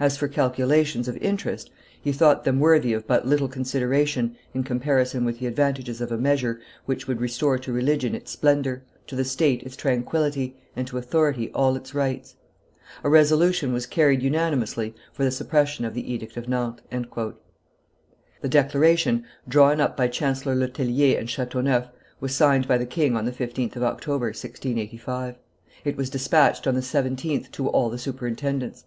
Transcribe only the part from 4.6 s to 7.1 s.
comparison with the advantages of a measure which